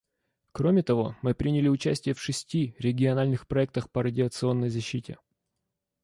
Кроме 0.51 0.81
того, 0.81 1.15
мы 1.21 1.35
приняли 1.35 1.67
участие 1.67 2.15
в 2.15 2.19
шести 2.19 2.73
региональных 2.79 3.45
проектах 3.45 3.91
по 3.91 4.01
радиационной 4.01 4.69
защите. 4.69 5.19